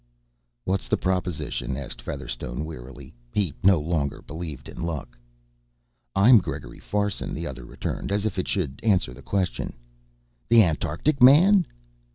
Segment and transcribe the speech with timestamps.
[0.65, 3.13] "What's the proposition?" asked Featherstone wearily.
[3.35, 5.15] He no longer believed in luck.
[6.15, 9.73] "I'm Gregory Farson," the other returned as if that should answer the question.
[10.49, 11.67] "The Antarctic man!"